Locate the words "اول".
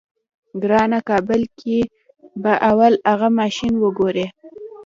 2.69-2.93